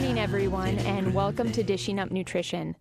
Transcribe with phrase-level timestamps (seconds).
[0.00, 2.74] morning, everyone, and welcome to Dishing Up Nutrition.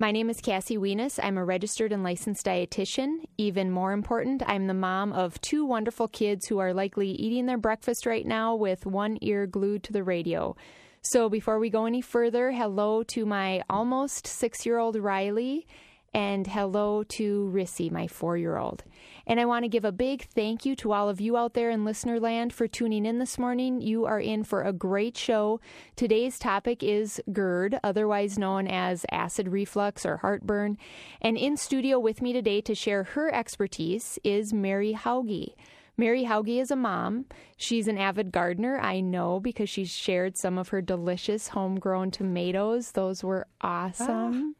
[0.00, 1.20] My name is Cassie Weness.
[1.22, 3.18] I'm a registered and licensed dietitian.
[3.38, 7.58] Even more important, I'm the mom of two wonderful kids who are likely eating their
[7.58, 10.56] breakfast right now with one ear glued to the radio.
[11.00, 15.68] So before we go any further, hello to my almost six year old Riley
[16.12, 18.82] and hello to Rissy, my four year old.
[19.26, 21.70] And I want to give a big thank you to all of you out there
[21.70, 23.80] in listener land for tuning in this morning.
[23.80, 25.60] You are in for a great show.
[25.96, 30.76] Today's topic is GERD, otherwise known as acid reflux or heartburn.
[31.20, 35.54] And in studio with me today to share her expertise is Mary Hauge.
[35.96, 37.26] Mary Hauge is a mom.
[37.56, 42.92] She's an avid gardener, I know, because she shared some of her delicious homegrown tomatoes.
[42.92, 44.56] Those were ah, awesome.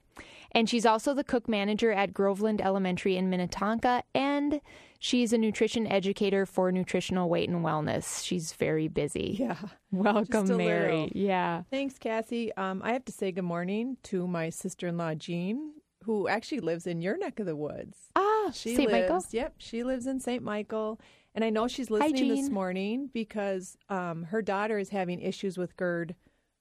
[0.54, 4.60] And she's also the cook manager at Groveland Elementary in Minnetonka, and
[5.00, 8.24] she's a nutrition educator for Nutritional Weight and Wellness.
[8.24, 9.36] She's very busy.
[9.38, 9.56] Yeah.
[9.90, 10.92] Welcome, Mary.
[10.92, 11.08] little.
[11.12, 11.62] Yeah.
[11.70, 12.54] Thanks, Cassie.
[12.56, 15.72] Um, I have to say good morning to my sister in law, Jean,
[16.04, 17.96] who actually lives in your neck of the woods.
[18.14, 18.90] Ah, She St.
[18.90, 19.24] lives, Michael.
[19.32, 20.42] Yep, she lives in St.
[20.42, 21.00] Michael.
[21.34, 25.76] And I know she's listening this morning because um, her daughter is having issues with
[25.76, 26.14] GERD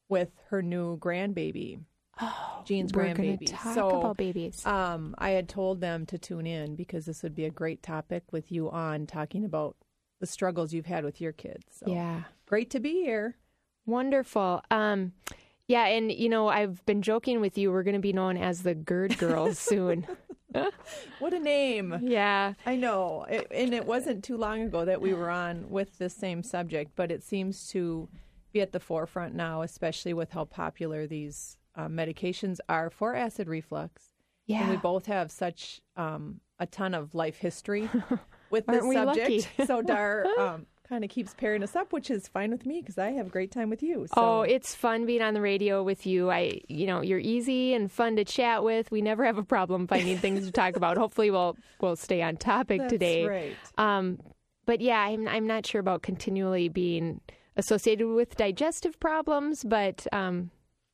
[0.10, 1.80] with her new grandbaby,
[2.22, 3.48] Oh, Jean's grandbaby.
[3.48, 4.66] talk So, about babies.
[4.66, 8.24] Um, I had told them to tune in because this would be a great topic
[8.32, 9.76] with you on talking about
[10.20, 11.64] the struggles you've had with your kids.
[11.72, 12.24] So yeah.
[12.46, 13.36] great to be here.
[13.86, 14.62] Wonderful.
[14.72, 15.12] Um,
[15.68, 17.72] yeah, and you know, I've been joking with you.
[17.72, 20.08] We're going to be known as the GERD girls soon.
[21.18, 21.98] What a name.
[22.04, 22.54] Yeah.
[22.66, 23.26] I know.
[23.28, 26.92] It, and it wasn't too long ago that we were on with this same subject,
[26.96, 28.08] but it seems to
[28.52, 33.48] be at the forefront now, especially with how popular these uh, medications are for acid
[33.48, 34.04] reflux.
[34.62, 37.90] And we both have such um, a ton of life history
[38.50, 39.50] with this subject.
[39.68, 42.98] so Dar um, kind of keeps pairing us up, which is fine with me because
[42.98, 44.06] I have a great time with you.
[44.08, 46.30] So Oh, it's fun being on the radio with you.
[46.30, 48.92] I, you know, you're easy and fun to chat with.
[48.92, 50.98] We never have a problem finding things to talk about.
[50.98, 53.26] Hopefully, we'll we'll stay on topic that's today.
[53.26, 53.56] right.
[53.78, 54.20] Um,
[54.66, 57.22] but yeah, I'm I'm not sure about continually being
[57.56, 60.52] associated with digestive problems, but um,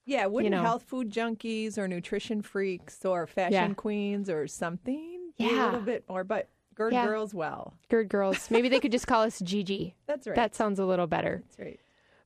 [0.09, 0.61] Yeah, wouldn't know.
[0.63, 3.73] health food junkies or nutrition freaks or fashion Yeah.
[3.75, 7.05] queens or something be a little bit more, but GERD Yeah.
[7.05, 9.95] girls, well, GERD girls, maybe they could just call us Gigi.
[10.07, 10.35] that's right.
[10.35, 11.43] That sounds a little better.
[11.45, 11.79] that's right.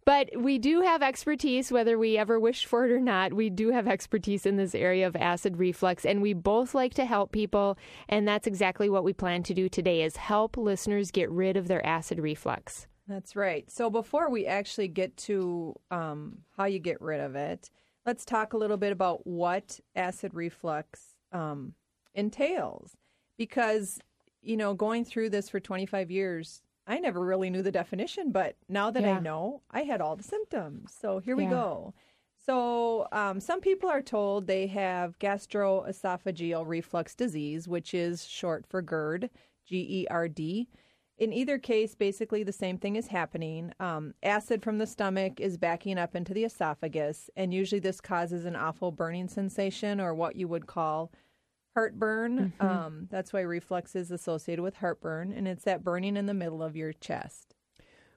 [0.05, 3.31] But we do have expertise, whether we ever wished for it or not.
[3.33, 7.05] We do have expertise in this area of acid reflux, and we both like to
[7.05, 7.77] help people.
[8.09, 11.69] And that's exactly what we plan to do today: is help listeners get rid of
[11.69, 12.85] their acid reflux.
[13.07, 13.69] That's right.
[13.69, 17.69] So before we actually get to um, how you get rid of it,
[18.05, 21.73] let's talk a little bit about what acid reflux um,
[22.15, 22.95] entails.
[23.37, 23.99] Because,
[24.41, 28.55] you know, going through this for 25 years, I never really knew the definition, but
[28.69, 29.17] now that Yeah.
[29.17, 30.93] I know, I had all the symptoms.
[30.99, 31.93] So here we go.
[32.45, 38.81] So, um, some people are told they have gastroesophageal reflux disease, which is short for
[38.81, 39.29] GERD,
[39.65, 40.67] G E R D.
[41.23, 43.71] In either case, basically the same thing is happening.
[43.79, 48.43] Um, acid from the stomach is backing up into the esophagus, and usually this causes
[48.43, 51.13] an awful burning sensation or what you would call
[51.75, 52.51] heartburn.
[52.59, 56.61] Um, that's why reflux is associated with heartburn, and it's that burning in the middle
[56.61, 57.55] of your chest.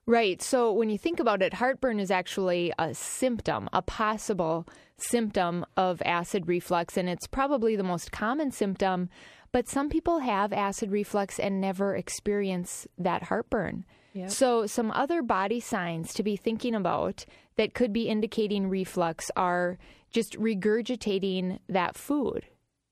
[0.06, 0.40] Right.
[0.40, 6.00] So when you think about it, heartburn is actually a symptom, a possible symptom of
[6.04, 9.08] acid reflux, and it's probably the most common symptom.
[9.50, 13.84] But some people have acid reflux and never experience that heartburn.
[14.12, 14.30] Yep.
[14.30, 17.26] So, some other body signs to be thinking about
[17.56, 19.76] that could be indicating reflux are
[20.10, 22.46] just regurgitating that food.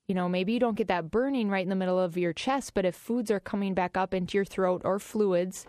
[0.06, 2.75] You know, maybe you don't get that burning right in the middle of your chest,
[2.75, 5.65] but if foods are coming back up into your throat or fluids,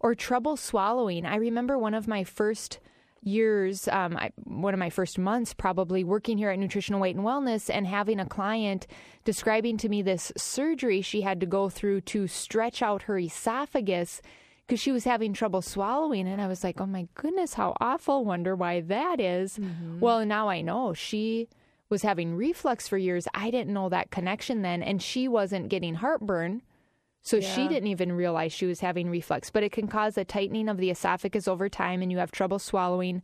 [0.00, 1.24] or trouble swallowing.
[1.24, 2.80] I remember one of my first
[3.22, 7.24] years, um, I, one of my first months probably working here at Nutritional Weight and
[7.24, 8.86] Wellness and having a client
[9.24, 14.22] describing to me this surgery she had to go through to stretch out her esophagus
[14.66, 16.26] because she was having trouble swallowing.
[16.28, 18.24] And I was like, oh my goodness, how awful.
[18.24, 19.58] Wonder why that is.
[20.00, 21.48] Well, now I know she
[21.90, 23.26] was having reflux for years.
[23.34, 24.82] I didn't know that connection then.
[24.82, 26.62] And she wasn't getting heartburn.
[27.22, 30.68] So she didn't even realize she was having reflux, but it can cause a tightening
[30.68, 33.22] of the esophagus over time and you have trouble swallowing,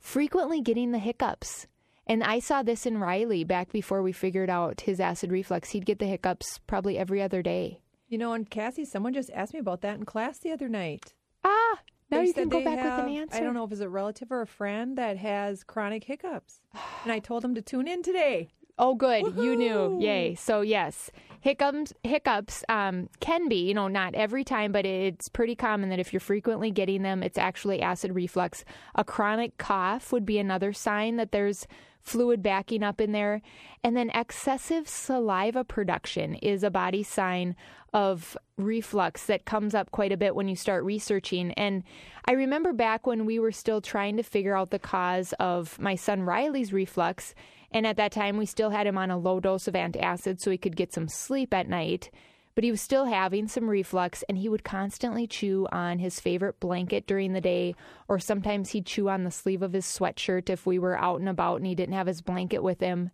[0.00, 1.66] frequently getting the hiccups.
[2.06, 5.70] And I saw this in Riley back before we figured out his acid reflux.
[5.70, 7.80] He'd get the hiccups probably every other day.
[8.08, 11.14] You know, and Cassie, someone just asked me about that in class the other night.
[11.42, 11.78] Ah,
[12.10, 13.36] now They you can go back have- with an answer.
[13.36, 16.60] I don't know if it's a relative or a friend that has chronic hiccups.
[17.04, 18.50] And I told them to tune in today.
[18.78, 19.36] Oh, good.
[19.36, 19.98] You knew.
[20.00, 20.34] Yay.
[20.34, 21.10] So, yes,
[21.40, 26.00] hiccups, hiccups um, can be, you know, not every time, but it's pretty common that
[26.00, 28.64] if you're frequently getting them, it's actually acid reflux.
[28.94, 31.66] A chronic cough would be another sign that there's
[32.00, 33.40] fluid backing up in there.
[33.82, 37.56] And then excessive saliva production is a body sign
[37.92, 41.52] of reflux that comes up quite a bit when you start researching.
[41.52, 41.84] And
[42.26, 45.94] I remember back when we were still trying to figure out the cause of my
[45.94, 47.34] son Riley's reflux.
[47.74, 50.50] And at that time, we still had him on a low dose of antacid so
[50.50, 52.10] he could get some sleep at night.
[52.54, 56.60] But he was still having some reflux, and he would constantly chew on his favorite
[56.60, 57.74] blanket during the day,
[58.06, 61.28] or sometimes he'd chew on the sleeve of his sweatshirt if we were out and
[61.28, 63.10] about and he didn't have his blanket with him.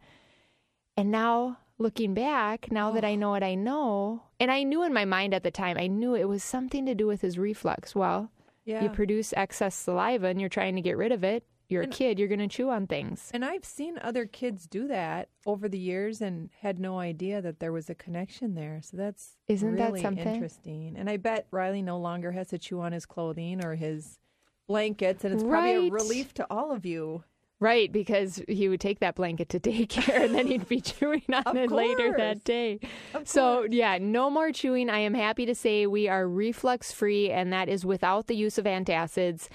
[0.95, 4.93] And now, looking back, now that I know what I know, and I knew in
[4.93, 7.95] my mind at the time, I knew it was something to do with his reflux.
[7.95, 8.31] Well,
[8.67, 8.83] Yeah.
[8.83, 11.47] you produce excess saliva and you're trying to get rid of it.
[11.71, 13.31] You're a kid, you're going to chew on things.
[13.33, 17.61] And I've seen other kids do that over the years and had no idea that
[17.61, 18.81] there was a connection there.
[18.83, 20.27] So that's Isn't that really something?
[20.27, 20.97] interesting.
[20.99, 24.19] And I bet Riley no longer has to chew on his clothing or his
[24.67, 27.25] blankets, and it's probably a relief to all of you.
[27.61, 31.57] Right, because he would take that blanket to daycare and then he'd be chewing on
[31.57, 32.81] it later that day.
[33.25, 34.89] So, yeah, no more chewing.
[34.89, 38.59] I am happy to say we are reflux free, and that is without the use
[38.59, 39.49] of antacids.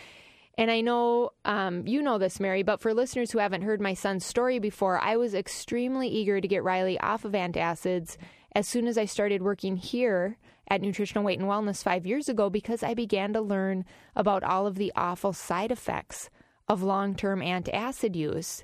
[0.58, 3.94] And I know um, you know this, Mary, but for listeners who haven't heard my
[3.94, 8.18] son's story before, I was extremely eager to get Riley off of antacids
[8.54, 10.38] as soon as I started working here
[10.70, 13.86] at Nutritional Weight and Wellness five years ago because I began to learn
[14.16, 16.30] about all of the awful side effects
[16.68, 18.64] of long term antacid use.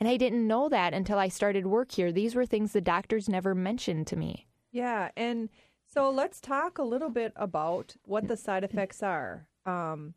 [0.00, 2.12] And I didn't know that until I started work here.
[2.12, 4.46] These were things the doctors never mentioned to me.
[4.70, 5.48] Yeah, and
[5.86, 9.48] so let's talk a little bit about what the side effects are.
[9.66, 10.14] Um,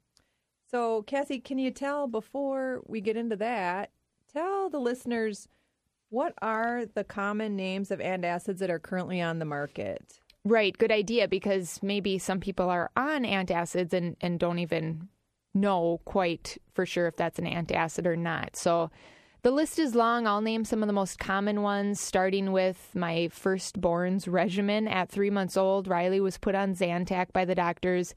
[0.71, 3.91] so, Cassie, can you tell before we get into that,
[4.31, 5.47] tell the listeners
[6.09, 10.19] what are the common names of antacids that are currently on the market?
[10.43, 15.07] Right, good idea because maybe some people are on antacids and, and don't even
[15.53, 18.55] know quite for sure if that's an antacid or not.
[18.55, 18.89] So
[19.43, 20.27] the list is long.
[20.27, 24.87] I'll name some of the most common ones, starting with my firstborn's regimen.
[24.87, 28.13] At three months old, Riley was put on Zantac by the doctors.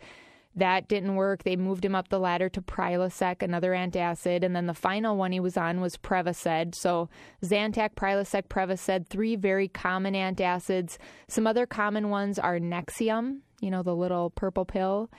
[0.56, 1.42] That didn't work.
[1.42, 5.32] They moved him up the ladder to Prilosec, another antacid, and then the final one
[5.32, 6.74] he was on was Prevacid.
[6.74, 7.08] So
[7.44, 10.96] Zantac, Prilosec, Prevacid, three very common antacids.
[11.28, 15.10] Some other common ones are Nexium, you know, the little purple pill,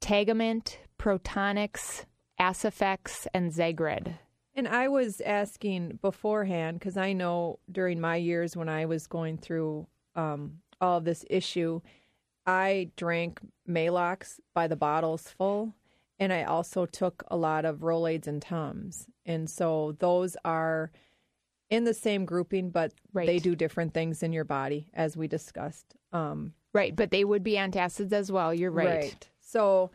[0.00, 2.04] Tagamet, Protonix,
[2.40, 4.14] Aciphex, and Zegerid.
[4.54, 9.38] And I was asking beforehand because I know during my years when I was going
[9.38, 11.80] through um, all of this issue,
[12.46, 15.74] I drank Maalox by the bottles full,
[16.18, 20.90] and I also took a lot of Rolaids and Tums, and so those are
[21.70, 23.26] in the same grouping, but Right.
[23.26, 25.96] they do different things in your body, as we discussed.
[26.12, 28.52] Um, Right, but they would be antacids as well.
[28.52, 29.28] You're right.
[29.40, 29.90] So,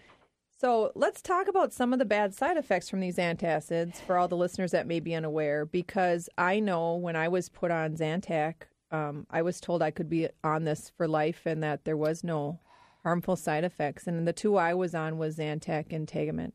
[0.57, 4.29] so let's talk about some of the bad side effects from these antacids for all
[4.29, 5.65] the listeners that may be unaware.
[5.65, 8.53] Because I know when I was put on Zantac,
[8.91, 12.23] um, I was told I could be on this for life and that there was
[12.23, 12.59] no
[13.03, 14.07] harmful side effects.
[14.07, 16.51] And the two I was on was Zantac and Tagamet.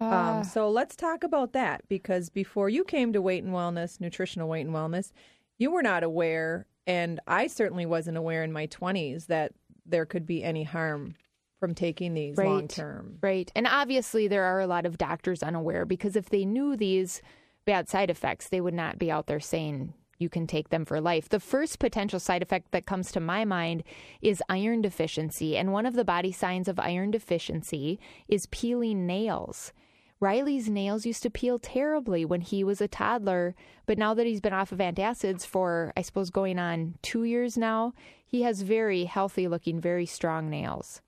[0.00, 4.48] Um, so let's talk about that because before you came to Weight and Wellness, nutritional
[4.48, 5.12] weight and wellness,
[5.58, 9.52] you were not aware, and I certainly wasn't aware in my 20s that
[9.86, 11.14] there could be any harm
[11.60, 12.48] from taking these Right.
[12.48, 13.18] long term.
[13.22, 13.52] Right.
[13.54, 17.22] And obviously, there are a lot of doctors unaware because if they knew these
[17.64, 21.00] bad side effects, they would not be out there saying you can take them for
[21.00, 21.28] life.
[21.28, 23.82] The first potential side effect that comes to my mind
[24.22, 25.56] is iron deficiency.
[25.56, 29.72] And one of the body signs of iron deficiency is peeling nails.
[30.20, 34.40] Riley's nails used to peel terribly when he was a toddler, but now that he's
[34.40, 37.92] been off of antacids for, I suppose, going on two years now,
[38.24, 41.02] he has very healthy looking, very strong nails.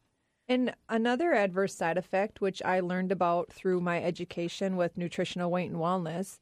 [0.49, 5.71] And another adverse side effect, which I learned about through my education with nutritional weight
[5.71, 6.41] and wellness,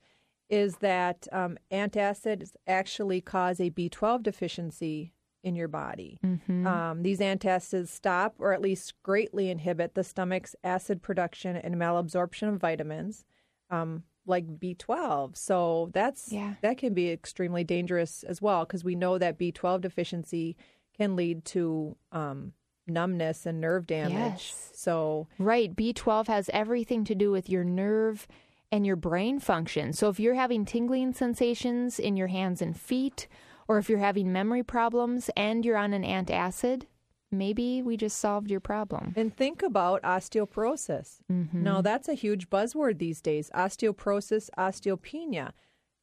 [0.53, 6.21] is that um, antacids actually cause a B12 deficiency in your body.
[6.67, 12.53] Um, these antacids stop or at least greatly inhibit the stomach's acid production and malabsorption
[12.53, 13.25] of vitamins.
[13.71, 16.55] Um, like B12, so that's Yeah.
[16.61, 20.55] that can be extremely dangerous as well because we know that B12 deficiency
[20.97, 22.53] can lead to um,
[22.87, 24.15] numbness and nerve damage.
[24.55, 24.71] Yes.
[24.75, 25.75] So, Right.
[25.75, 28.29] B12 has everything to do with your nerve
[28.73, 29.93] and your brain function.
[29.93, 33.29] So if you're having tingling sensations in your hands and feet,
[33.69, 36.85] or if you're having memory problems and you're on an antacid,
[37.31, 39.13] maybe we just solved your problem.
[39.15, 41.19] and think about osteoporosis.
[41.31, 41.63] Mm-hmm.
[41.63, 45.53] Now, that's a huge buzzword these days osteoporosis, osteopenia.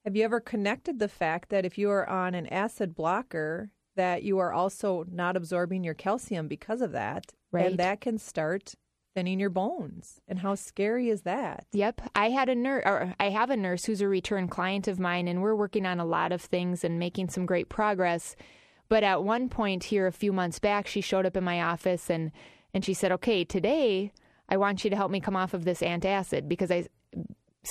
[0.05, 4.23] Have you ever connected the fact that if you are on an acid blocker, that
[4.23, 7.33] you are also not absorbing your calcium because of that?
[7.51, 7.65] Right.
[7.65, 8.75] And that can start
[9.19, 10.21] thinning your bones.
[10.29, 11.65] And how scary is that?
[11.73, 14.97] Yep, I had a nurse, or I have a nurse who's a return client of
[14.97, 18.37] mine, and we're working on a lot of things and making some great progress.
[18.87, 22.09] But at one point here, a few months back, she showed up in my office
[22.09, 22.31] and
[22.73, 24.13] and she said, "Okay, today
[24.47, 26.87] I want you to help me come off of this antacid because I."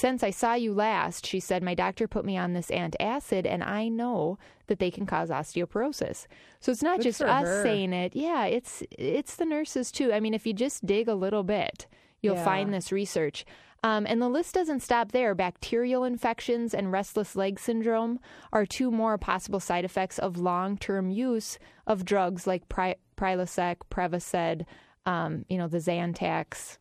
[0.00, 3.64] Since I saw you last, she said, my doctor put me on this antacid, and
[3.64, 4.38] I know
[4.68, 6.28] that they can cause osteoporosis.
[6.60, 7.62] So it's not Good just us her.
[7.64, 8.14] saying it.
[8.14, 10.12] Yeah, it's it's the nurses too.
[10.12, 11.88] I mean, if you just dig a little bit,
[12.22, 12.44] you'll Yeah.
[12.44, 13.44] find this research.
[13.82, 15.34] Um, and the list doesn't stop there.
[15.34, 18.20] Bacterial infections and restless leg syndrome
[18.52, 23.78] are two more possible side effects of long term use of drugs like Pri- Prilosec,
[23.90, 24.64] Prevacid,
[25.06, 26.78] um, you know, the Zantac.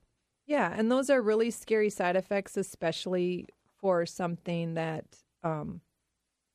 [0.47, 3.47] Yeah, and those are really scary side effects, especially
[3.79, 5.05] for something that,
[5.43, 5.81] um,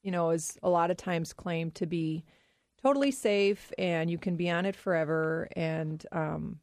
[0.02, 2.24] you know, is a lot of times claimed to be
[2.82, 5.48] totally safe and you can be on it forever.
[5.54, 6.58] And um,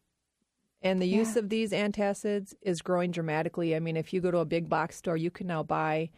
[0.81, 3.75] and the use of these antacids is growing dramatically.
[3.75, 6.09] I mean, if you go to a big box store, you can now buy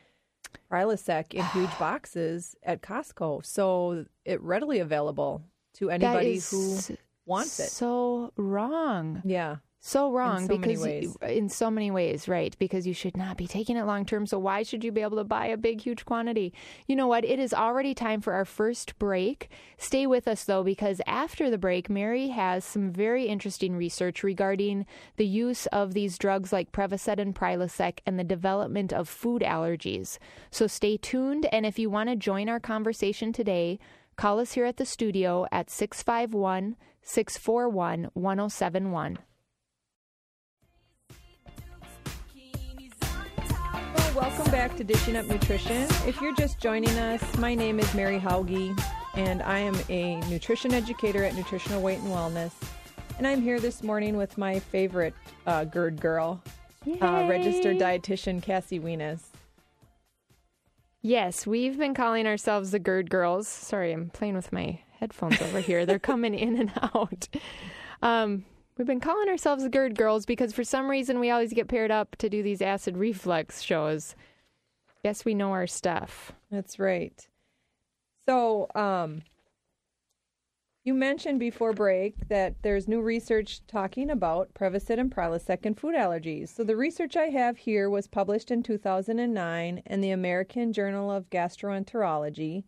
[0.71, 5.43] Prilosec in huge boxes at Costco, so it readily available
[5.75, 6.77] to anybody who
[7.25, 7.69] wants it.
[7.69, 9.21] So wrong.
[9.25, 9.57] Yeah.
[9.83, 11.17] So wrong so many because ways.
[11.23, 12.55] in so many ways, right?
[12.59, 14.27] Because you should not be taking it long term.
[14.27, 16.53] So why should you be able to buy a big, huge quantity?
[16.85, 17.25] You know what?
[17.25, 19.49] It is already time for our first break.
[19.79, 24.85] Stay with us though, because after the break, Mary has some very interesting research regarding
[25.17, 30.19] the use of these drugs like Prevacid and Prilosec and the development of food allergies.
[30.51, 33.79] So stay tuned, and if you want to join our conversation today.
[34.15, 39.17] Call us here at the studio at 651 641 1071.
[44.15, 45.83] Welcome back to Dishing Up Nutrition.
[46.05, 48.77] If you're just joining us, my name is Mary Hauge,
[49.15, 52.51] and I am a nutrition educator at Nutritional Weight and Wellness.
[53.17, 55.13] And I'm here this morning with my favorite
[55.47, 56.43] uh, GERD girl,
[57.01, 59.21] uh, registered dietitian Cassie Weness.
[61.01, 63.47] Yes, we've been calling ourselves the GERD Girls.
[63.47, 65.85] Sorry, I'm playing with my headphones over here.
[65.85, 67.29] They're coming in and out.
[68.01, 68.43] Um,
[68.81, 71.91] we've been calling ourselves the GERD Girls because for some reason we always get paired
[71.91, 74.15] up to do these acid reflux shows.
[75.03, 76.31] Guess we know our stuff.
[76.49, 77.27] That's right.
[78.27, 79.21] So, um,
[80.83, 85.93] you mentioned before break that there's new research talking about Prevacid and Prilosec and food
[85.93, 86.49] allergies.
[86.49, 91.29] So, the research I have here was published in 2009 in the American Journal of
[91.29, 92.63] Gastroenterology,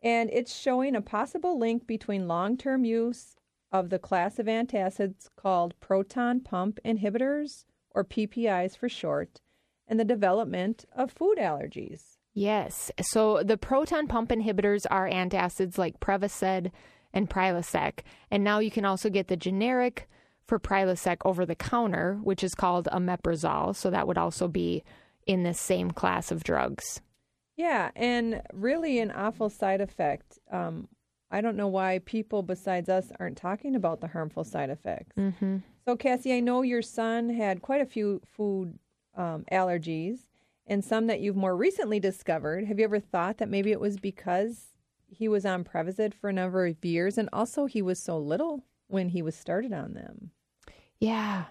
[0.00, 3.36] and it's showing a possible link between long term use
[3.72, 9.40] of the class of antacids called proton pump inhibitors, or PPIs for short,
[9.88, 12.16] and the development of food allergies.
[12.34, 12.90] Yes.
[13.00, 16.70] So the proton pump inhibitors are antacids like Prevacid
[17.14, 18.00] and Prilosec.
[18.30, 20.06] And now you can also get the generic
[20.46, 23.74] for Prilosec over the counter, which is called omeprazole.
[23.74, 24.84] So that would also be
[25.26, 27.00] in this same class of drugs.
[27.56, 30.38] Yeah, and really an awful side effect.
[30.52, 30.88] Um,
[31.30, 35.16] I don't know why people besides us aren't talking about the harmful side effects.
[35.16, 35.58] Mm-hmm.
[35.84, 38.78] So, Cassie, I know your son had quite a few food
[39.16, 40.18] um, allergies
[40.66, 42.64] and some that you've more recently discovered.
[42.66, 44.68] Have you ever thought that maybe it was because
[45.08, 48.64] he was on Prevacid for a number of years and also he was so little
[48.88, 50.30] when he was started on them?
[50.98, 51.44] Yeah,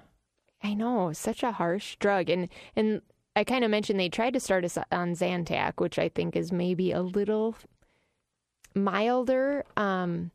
[0.63, 1.13] I know.
[1.13, 2.29] Such a harsh drug.
[2.29, 3.01] And, and
[3.35, 6.51] I kind of mentioned they tried to start us on Zantac, which I think is
[6.51, 7.55] maybe a little
[8.75, 9.65] milder.
[9.77, 10.31] Um,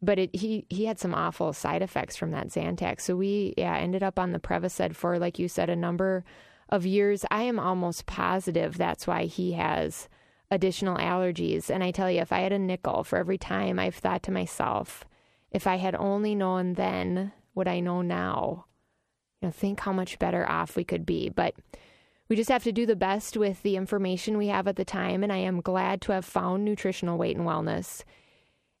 [0.00, 3.00] but it, he he had some awful side effects from that Zantac.
[3.00, 6.24] So we yeah ended up on the Prevacid for like you said a number
[6.68, 7.24] of years.
[7.30, 10.08] I am almost positive that's why he has
[10.50, 11.68] additional allergies.
[11.68, 14.30] And I tell you, if I had a nickel for every time I've thought to
[14.30, 15.04] myself,
[15.50, 18.66] if I had only known then what I know now,
[19.40, 21.28] you know, think how much better off we could be.
[21.28, 21.54] But
[22.28, 25.22] we just have to do the best with the information we have at the time.
[25.22, 28.04] And I am glad to have found nutritional weight and wellness.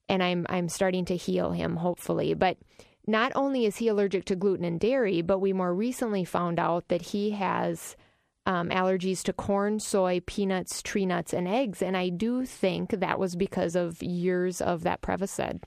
[0.08, 2.34] And I'm I'm starting to heal him, hopefully.
[2.34, 2.58] But
[3.06, 6.88] not only is he allergic to gluten and dairy, but we more recently found out
[6.88, 7.96] that he has
[8.44, 11.82] um, allergies to corn, soy, peanuts, tree nuts, and eggs.
[11.82, 15.62] And I do think that was because of years of that Prevacid.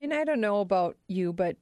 [0.00, 1.56] And I don't know about you, but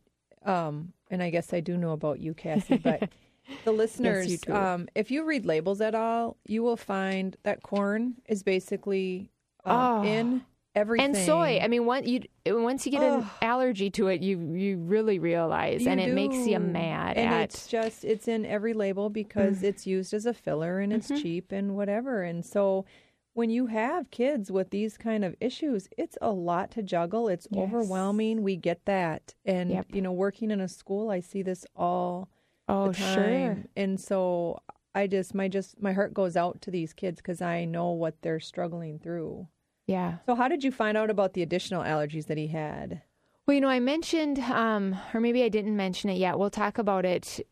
[0.44, 3.08] um, and I guess I do know about you, Cassie, but
[3.64, 8.14] the listeners, you um, if you read labels at all, you will find that corn
[8.28, 9.30] is basically
[9.66, 10.02] Oh.
[10.04, 10.42] in
[10.74, 11.06] everything.
[11.06, 11.58] And soy.
[11.62, 15.82] I mean, one, you, once you get an allergy to it, you you really realize,
[15.84, 17.44] You and it makes you mad And at.
[17.54, 21.12] it's just it's in every label because it's used as a filler and Mm-hmm.
[21.14, 22.22] it's cheap and whatever.
[22.22, 22.84] And so
[23.32, 27.28] when you have kids with these kind of issues, it's a lot to juggle.
[27.28, 27.62] It's Yes.
[27.64, 28.42] overwhelming.
[28.42, 29.34] We get that.
[29.46, 29.86] And Yep.
[29.94, 32.28] you know, working in a school, I see this all
[32.68, 33.56] oh, the sure.
[33.76, 34.60] And so
[34.94, 38.22] I just my just my heart goes out to these kids cuz I know what
[38.22, 39.48] they're struggling through.
[39.86, 40.18] Yeah.
[40.26, 43.02] So how did you find out about the additional allergies that he had?
[43.46, 46.38] Well, you know, I mentioned, um, or maybe I didn't mention it yet.
[46.38, 47.46] We'll talk about it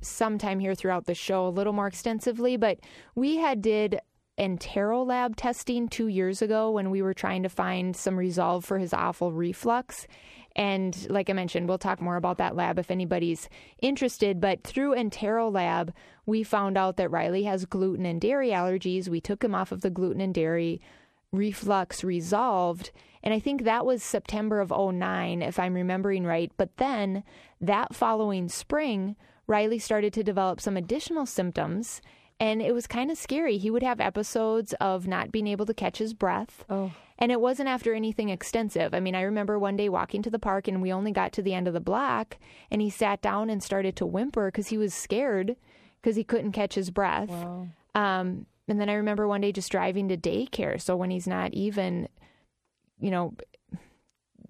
[0.00, 2.56] sometime here throughout the show a little more extensively.
[2.56, 2.78] But
[3.16, 3.98] we had did
[4.38, 8.94] EnteroLab testing two years ago when we were trying to find some resolve for his
[8.94, 10.06] awful reflux.
[10.54, 13.48] And like I mentioned, we'll talk more about that lab if anybody's
[13.80, 14.40] interested.
[14.40, 15.90] But through EnteroLab,
[16.26, 19.08] we found out that Riley has gluten and dairy allergies.
[19.08, 20.80] We took him off of the gluten and dairy
[21.32, 22.90] reflux resolved.
[23.22, 26.52] And I think that was September of 09, if I'm remembering right.
[26.56, 27.24] But then
[27.60, 29.16] that following spring,
[29.46, 32.00] Riley started to develop some additional symptoms.
[32.42, 33.56] And it was kind of scary.
[33.56, 36.64] He would have episodes of not being able to catch his breath.
[36.68, 36.90] Oh.
[37.16, 38.92] And it wasn't after anything extensive.
[38.92, 41.42] I mean, I remember one day walking to the park and we only got to
[41.42, 42.36] the end of the block
[42.68, 45.54] and he sat down and started to whimper because he was scared
[46.00, 47.28] because he couldn't catch his breath.
[47.28, 47.68] Wow.
[47.94, 50.80] Um, and then I remember one day just driving to daycare.
[50.80, 52.08] So when he's not even,
[52.98, 53.34] you know,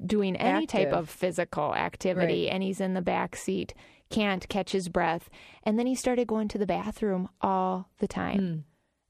[0.04, 2.54] doing any type of physical activity Right.
[2.54, 3.74] and he's in the back seat,
[4.12, 5.28] can't catch his breath.
[5.64, 8.38] And then he started going to the bathroom all the time.
[8.38, 8.58] Hmm.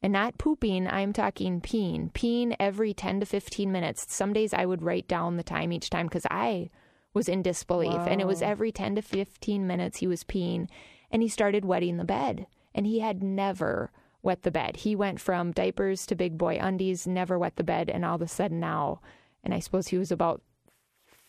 [0.04, 2.12] And not pooping, I'm talking peeing.
[2.12, 4.06] Peeing every 10 to 15 minutes.
[4.12, 6.70] Some days I would write down the time each time because I
[7.14, 8.00] was in disbelief.
[8.08, 10.68] And it was every 10 to 15 minutes he was peeing.
[11.10, 12.46] And he started wetting the bed.
[12.74, 13.92] And he had never
[14.22, 14.78] wet the bed.
[14.78, 17.88] He went from diapers to big boy undies, never wet the bed.
[17.88, 19.00] And all of a sudden now,
[19.44, 20.42] and I suppose he was about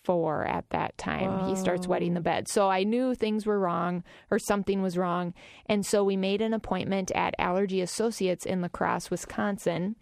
[0.03, 1.47] four at that time.
[1.47, 2.47] He starts wetting the bed.
[2.47, 5.33] So I knew things were wrong or something was wrong.
[5.65, 9.95] And so we made an appointment at Allergy Associates in La Crosse, Wisconsin.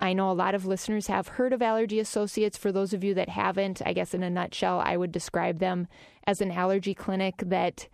[0.00, 2.58] I know a lot of listeners have heard of Allergy Associates.
[2.58, 5.86] For those of you that haven't, I guess in a nutshell, I would describe them
[6.26, 7.86] as an allergy clinic that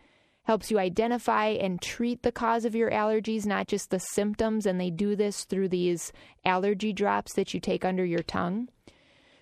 [0.45, 4.65] helps you identify and treat the cause of your allergies, not just the symptoms.
[4.65, 6.11] And they do this through these
[6.47, 8.69] allergy drops that you take under your tongue.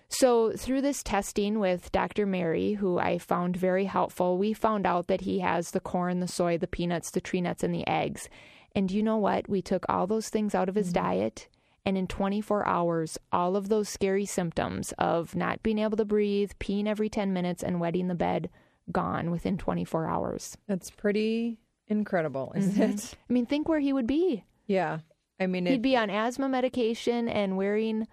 [0.09, 2.25] So, through this testing with Dr.
[2.25, 6.27] Mary, who I found very helpful, we found out that he has the corn, the
[6.29, 8.29] soy, the peanuts, the tree nuts, and the eggs.
[8.73, 9.49] And you know what?
[9.49, 11.49] We took all those things out of his diet.
[11.85, 16.51] And in 24 hours, all of those scary symptoms of not being able to breathe,
[16.59, 18.49] peeing every 10 minutes, and wetting the bed
[18.91, 20.57] gone within 24 hours.
[20.67, 22.93] That's pretty incredible, isn't Mm-hmm.
[22.93, 23.13] it?
[23.29, 24.43] I mean, think where he would be.
[24.67, 24.99] Yeah.
[25.39, 28.07] I mean, He'd be on asthma medication and wearing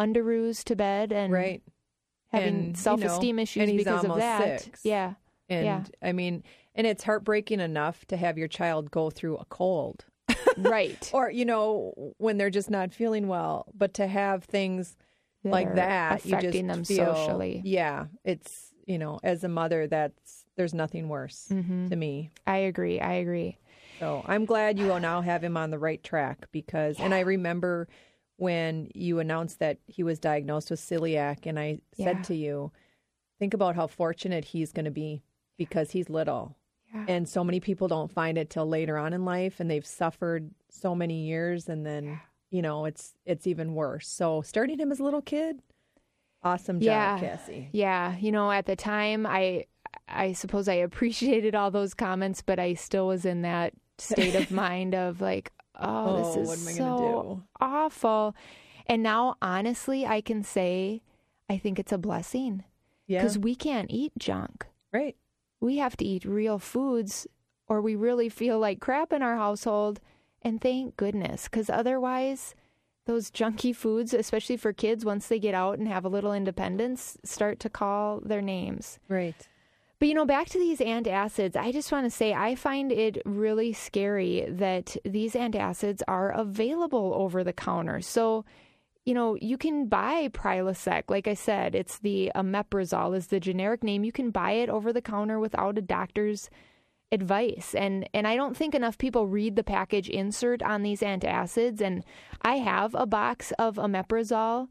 [0.00, 1.62] underoos to bed and right.
[2.32, 4.60] having And, you know, self esteem issues because of that.
[4.62, 4.80] six.
[4.84, 5.14] Yeah.
[5.48, 5.82] And Yeah.
[6.02, 6.42] I mean,
[6.74, 10.04] and it's heartbreaking enough to have your child go through a cold
[10.56, 11.10] Right.
[11.12, 14.96] or, you know, when they're just not feeling well, but to have things
[15.44, 17.60] That like that, you just affecting them feel, socially.
[17.64, 18.06] Yeah.
[18.24, 21.88] It's, you know, as a mother, that's, there's nothing worse Mm-hmm.
[21.88, 22.30] to me.
[22.46, 23.00] I agree.
[23.00, 23.58] I agree.
[23.98, 27.20] So I'm glad you will now have him on the right track because, and I
[27.20, 27.86] remember
[28.40, 32.06] when you announced that he was diagnosed with celiac, and I Yeah.
[32.06, 32.72] said to you,
[33.38, 35.22] think about how fortunate he's going to be
[35.58, 36.56] because he's little.
[36.92, 37.04] Yeah.
[37.06, 40.50] And so many people don't find it till later on in life, and they've suffered
[40.70, 44.08] so many years, and then you know it's it's even worse.
[44.08, 45.60] So starting him as a little kid,
[46.42, 47.20] awesome job, Yeah.
[47.20, 47.68] Cassie.
[47.72, 48.16] Yeah.
[48.16, 49.66] You know, at the time, I,
[50.08, 54.50] I suppose I appreciated all those comments, but I still was in that state of
[54.50, 58.34] mind of like, oh, this Oh, is what am I so awful.
[58.86, 61.02] And now, honestly, I can say
[61.48, 62.64] I think it's a blessing
[63.06, 64.66] Yeah, because we can't eat junk.
[64.92, 65.16] right.
[65.60, 67.26] we have to eat real foods
[67.66, 70.00] or we really feel like crap in our household.
[70.42, 72.54] And thank goodness, because otherwise,
[73.06, 77.18] those junky foods, especially for kids, once they get out and have a little independence,
[77.24, 78.98] start to call their names.
[79.08, 79.36] Right.
[80.00, 83.20] But you know, back to these antacids, I just want to say I find it
[83.26, 88.00] really scary that these antacids are available over the counter.
[88.00, 88.46] So,
[89.04, 91.10] you know, you can buy Prilosec.
[91.10, 94.02] Like I said, it's the omeprazole is the generic name.
[94.02, 96.48] You can buy it over the counter without a doctor's
[97.12, 97.74] advice.
[97.74, 101.82] And and I don't think enough people read the package insert on these antacids.
[101.82, 102.04] And
[102.40, 104.68] I have a box of omeprazole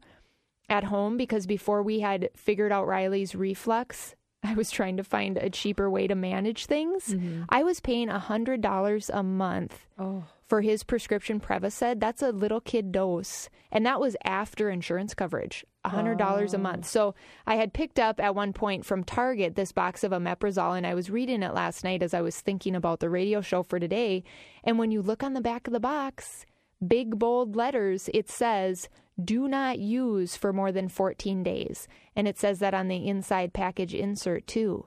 [0.68, 5.36] at home because before we had figured out Riley's reflux, I was trying to find
[5.36, 7.08] a cheaper way to manage things.
[7.08, 7.42] Mm-hmm.
[7.48, 12.00] I was paying $100 a month Oh, for his prescription Prevacid.
[12.00, 13.50] That's a little kid dose.
[13.70, 16.58] And that was after insurance coverage, $100 a oh.
[16.58, 16.86] month.
[16.86, 17.14] So
[17.46, 20.94] I had picked up at one point from Target this box of omeprazole, and I
[20.94, 24.24] was reading it last night as I was thinking about the radio show for today.
[24.64, 26.46] And when you look on the back of the box,
[26.84, 28.88] big bold letters, it says,
[29.24, 31.88] do not use for more than 14 days.
[32.16, 34.86] And it says that on the inside package insert too.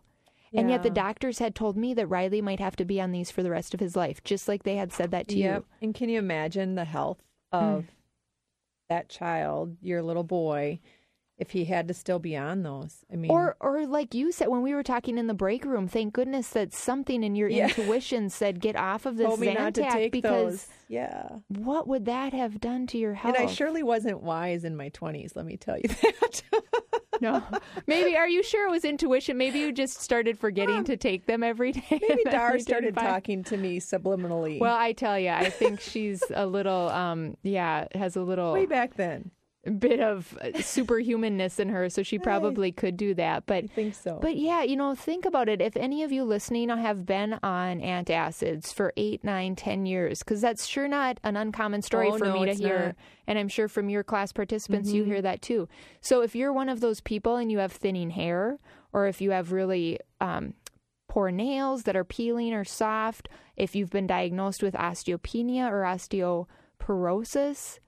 [0.55, 3.31] And yet the doctors had told me that Riley might have to be on these
[3.31, 5.61] for the rest of his life, just like they had said that to Yep.
[5.61, 5.65] you.
[5.81, 7.87] And can you imagine the health of mm.
[8.87, 10.79] that child, your little boy,
[11.43, 13.03] if he had to still be on those?
[13.11, 15.87] I mean, Or, or like you said when we were talking in the break room,
[15.87, 17.67] thank goodness that something in your Yeah.
[17.67, 20.67] intuition said get off of this told me not to Zantac take because those.
[20.87, 21.27] Yeah.
[21.49, 23.35] what would that have done to your health?
[23.35, 26.41] And I surely wasn't wise in my 20s, let me tell you that.
[27.21, 27.43] no.
[27.87, 29.37] Maybe are you sure it was intuition?
[29.37, 31.83] Maybe you just started forgetting to take them every day.
[31.91, 36.45] Maybe Dar started talking to me subliminally Well, I tell you, I think she's a
[36.45, 39.31] little, um, yeah, has a little way back then.
[39.71, 43.45] Bit of uh, superhumanness in her, so she probably could do that.
[43.45, 44.19] But I think so.
[44.21, 45.61] But yeah, you know, think about it.
[45.61, 50.41] If any of you listening have been on antacids for eight, nine, ten years, because
[50.41, 52.77] that's sure not an uncommon story Oh, for no, me to hear.
[52.77, 52.87] not.
[52.89, 52.99] Mm-hmm.
[53.27, 55.69] And I'm sure from your class participants, you hear that too.
[56.01, 58.59] So if you're one of those people and you have thinning hair,
[58.91, 60.55] or if you have really um,
[61.07, 67.79] poor nails that are peeling or soft, if you've been diagnosed with osteopenia or osteoporosis,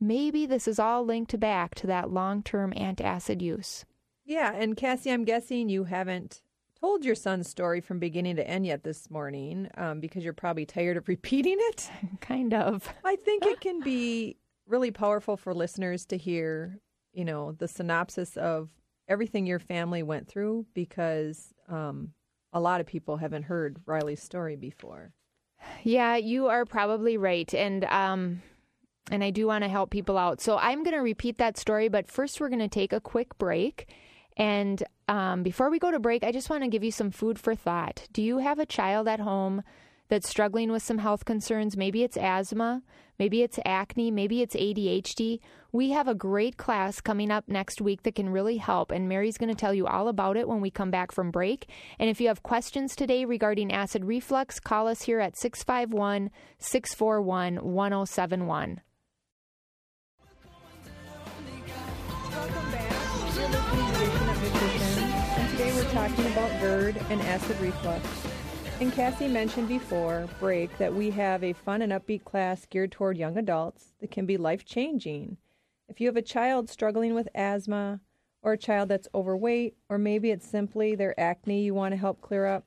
[0.00, 3.84] maybe this is all linked back to that long term antacid use.
[4.24, 6.42] yeah, and Cassie, I'm guessing you haven't
[6.80, 10.64] told your son's story from beginning to end yet this morning um, because you're probably
[10.66, 11.90] tired of repeating it.
[12.20, 12.88] Kind of.
[13.04, 16.78] I think it can be really powerful for listeners to hear,
[17.12, 18.68] you know, the synopsis of
[19.08, 22.12] everything your family went through because um,
[22.52, 25.12] a lot of people haven't heard Riley's story before.
[25.82, 27.52] Yeah, you are probably right.
[27.54, 28.42] And um
[29.10, 30.40] and I do want to help people out.
[30.40, 33.36] So I'm going to repeat that story, but first we're going to take a quick
[33.38, 33.88] break.
[34.36, 37.38] And um, before we go to break, I just want to give you some food
[37.38, 38.06] for thought.
[38.12, 39.62] Do you have a child at home
[40.08, 41.76] that's struggling with some health concerns?
[41.76, 42.82] Maybe it's asthma,
[43.18, 45.40] maybe it's acne, maybe it's ADHD.
[45.72, 49.36] We have a great class coming up next week that can really help, and Mary's
[49.36, 51.68] going to tell you all about it when we come back from break.
[51.98, 57.56] And if you have questions today regarding acid reflux, call us here at 651 641
[57.56, 58.80] 1071.
[65.88, 68.06] Talking about GERD and acid reflux.
[68.80, 73.16] And Cassie mentioned before break that we have a fun and upbeat class geared toward
[73.16, 75.38] young adults that can be life changing.
[75.88, 78.00] If you have a child struggling with asthma,
[78.42, 82.20] or a child that's overweight, or maybe it's simply their acne you want to help
[82.20, 82.64] clear up,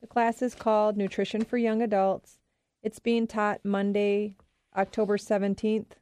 [0.00, 2.38] the class is called Nutrition for Young Adults.
[2.82, 4.34] It's being taught Monday,
[4.76, 5.92] October 17th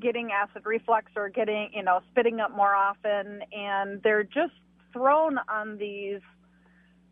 [0.00, 4.54] getting acid reflux or getting, you know, spitting up more often, and they're just
[4.92, 6.20] thrown on these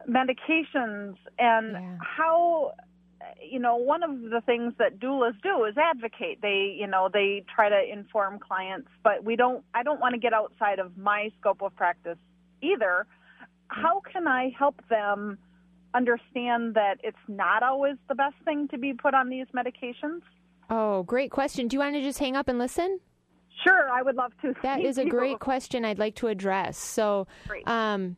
[0.09, 1.17] medications.
[1.39, 1.99] And Yeah.
[2.01, 2.73] how,
[3.43, 6.41] you know, one of the things that doulas do is advocate.
[6.43, 10.21] They, you know, they try to inform clients, but we don't, I don't want to
[10.21, 12.19] get outside of my scope of practice
[12.63, 13.07] either.
[13.69, 15.39] How can I help them
[15.95, 20.21] understand that it's not always the best thing to be put on these medications?
[20.71, 21.69] Oh, great question.
[21.69, 23.01] Do you want to just hang up and listen?
[23.65, 24.55] Sure, I would love to.
[24.63, 26.79] That is a great question I'd like to address.
[26.79, 27.27] So,
[27.67, 28.17] um,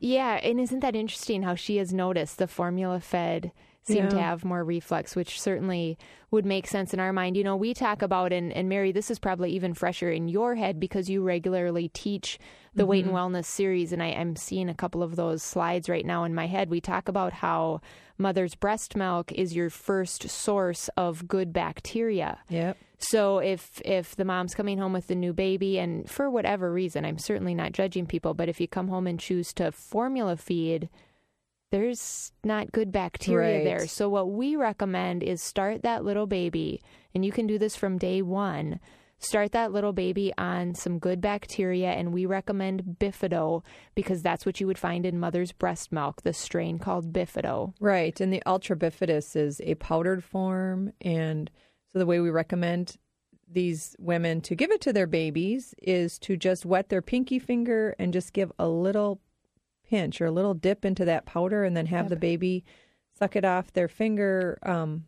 [0.00, 3.52] Yeah, and isn't that interesting how she has noticed the formula fed
[3.88, 5.98] seem to have more reflux, which certainly
[6.30, 7.36] would make sense in our mind.
[7.36, 10.54] You know, we talk about, and, and Mary, this is probably even fresher in your
[10.54, 12.38] head because you regularly teach
[12.74, 13.34] the Weight and mm-hmm.
[13.34, 16.46] Wellness series, and I, I'm seeing a couple of those slides right now in my
[16.46, 16.70] head.
[16.70, 17.80] We talk about how
[18.18, 22.38] mother's breast milk is your first source of good bacteria.
[22.48, 22.76] Yep.
[22.98, 27.04] So if if the mom's coming home with the new baby and for whatever reason,
[27.04, 30.88] I'm certainly not judging people, but if you come home and choose to formula feed,
[31.70, 33.64] there's not good bacteria Right.
[33.64, 33.86] there.
[33.86, 36.80] So what we recommend is start that little baby
[37.14, 38.80] and you can do this from day 1.
[39.20, 44.60] Start that little baby on some good bacteria and we recommend Bifido because that's what
[44.60, 47.74] you would find in mother's breast milk, the strain called Bifido.
[47.80, 48.18] Right.
[48.20, 50.92] And the Ultra Bifidus is a powdered form.
[51.00, 51.50] And
[51.92, 52.96] so the way we recommend
[53.50, 57.96] these women to give it to their babies is to just wet their pinky finger
[57.98, 59.20] and just give a little
[59.88, 62.64] pinch or a little dip into that powder and then have the baby
[63.18, 65.04] suck it off their finger um,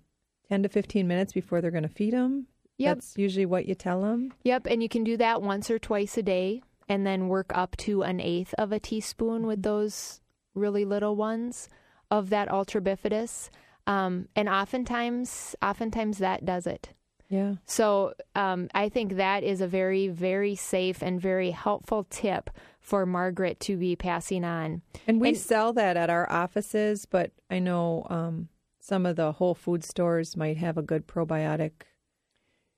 [0.48, 2.46] 10 to 15 minutes before they're going to feed them.
[2.78, 2.96] Yep.
[2.96, 4.32] That's usually what you tell them.
[4.42, 7.76] Yep, and you can do that once or twice a day and then work up
[7.78, 10.20] to an eighth of a teaspoon with those
[10.54, 11.68] really little ones
[12.10, 13.50] of that ultra bifidus.
[13.86, 16.90] Um, and oftentimes, oftentimes that does it.
[17.28, 17.54] Yeah.
[17.64, 22.50] So um, I think that is a very, very safe and very helpful tip
[22.90, 24.82] for Margaret to be passing on.
[25.06, 28.48] And we And- sell that at our offices, but I know um,
[28.80, 31.70] some of the Whole Food stores might have a good probiotic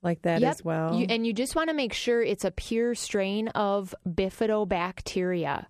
[0.03, 0.51] like that Yep.
[0.51, 0.95] as well.
[0.95, 5.65] You, and you just want to make sure it's a pure strain of bifidobacteria.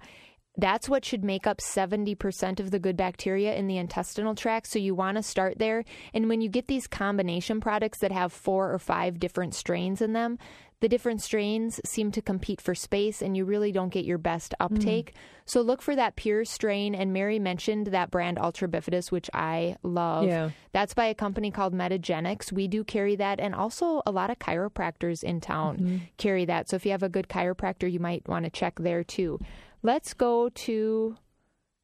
[0.57, 4.67] That's what should make up 70% of the good bacteria in the intestinal tract.
[4.67, 5.85] So you want to start there.
[6.13, 10.13] And when you get these combination products that have four or five different strains in
[10.13, 10.39] them,
[10.83, 14.53] the different strains seem to compete for space and you really don't get your best
[14.59, 15.13] uptake.
[15.15, 15.19] Mm.
[15.45, 16.93] So look for that pure strain.
[16.97, 20.25] And Mary mentioned that brand Ultra Bifidus, which I love.
[20.25, 20.51] Yeah.
[20.73, 22.51] That's by a company called Metagenics.
[22.51, 25.97] We do carry that, and also a lot of chiropractors in town mm-hmm.
[26.17, 26.69] carry that.
[26.69, 29.39] So if you have a good chiropractor, you might want to check there too.
[29.85, 31.17] Let's go to,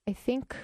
[0.09, 0.57] I think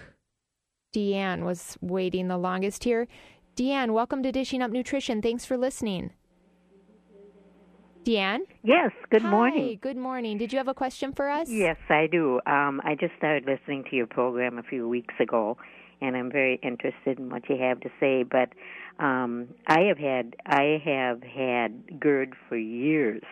[0.92, 3.06] Deanne was waiting the longest here.
[3.54, 5.22] Deanne, welcome to Dishing Up Nutrition.
[5.22, 6.10] Thanks for listening.
[8.04, 8.40] Deanne?
[8.62, 9.78] Yes, good Hi, morning.
[9.80, 10.38] good morning.
[10.38, 11.48] Did you have a question for us?
[11.50, 12.40] Yes, I do.
[12.46, 15.56] Um, I just started listening to your program a few weeks ago,
[16.00, 18.22] and I'm very interested in what you have to say.
[18.22, 18.50] But
[19.02, 23.22] um, I have had I have had GERD for years,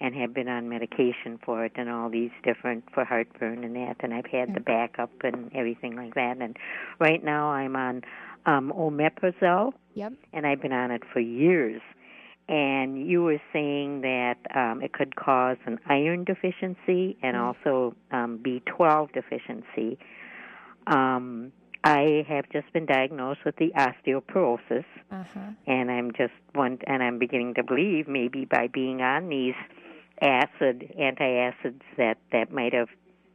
[0.00, 3.96] and have been on medication for it, and all these different for heartburn and that.
[4.00, 6.38] And I've had the backup and everything like that.
[6.40, 6.56] And
[6.98, 8.02] right now I'm on
[8.44, 10.12] um, omeprazole, Yep.
[10.32, 11.80] and I've been on it for years.
[12.48, 18.38] And you were saying that um, it could cause an iron deficiency and also um,
[18.44, 19.98] B12 deficiency.
[20.86, 21.50] Um,
[21.82, 25.40] I have just been diagnosed with the osteoporosis, Uh huh.
[25.66, 29.54] and I'm just one, and I'm beginning to believe maybe by being on these
[30.20, 32.88] acid antacids that that might have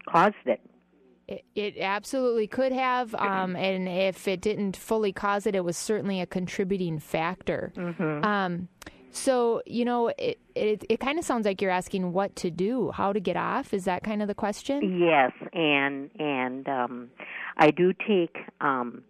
[0.09, 0.59] caused it.
[1.27, 5.77] It, it absolutely could have, um, and if it didn't fully cause it, it was
[5.77, 7.71] certainly a contributing factor.
[7.77, 8.67] Um,
[9.11, 12.91] so you know, it it, it kind of sounds like you're asking what to do,
[12.91, 13.73] how to get off.
[13.73, 14.99] Is that kind of the question?
[14.99, 17.09] Yes, and and um,
[17.57, 19.03] I do take um,